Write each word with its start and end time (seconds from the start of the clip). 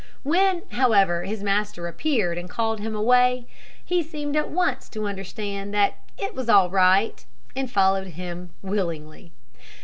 When, 0.23 0.63
however, 0.71 1.25
his 1.25 1.43
master 1.43 1.85
appeared, 1.87 2.39
and 2.39 2.49
called 2.49 2.79
him 2.79 2.95
away, 2.95 3.45
he 3.85 4.01
seemed 4.01 4.35
at 4.35 4.49
once 4.49 4.89
to 4.89 5.05
understand 5.05 5.75
that 5.75 5.99
all 6.19 6.33
was 6.33 6.47
right, 6.71 7.23
and 7.55 7.69
followed 7.69 8.07
him 8.07 8.49
willingly. 8.63 9.31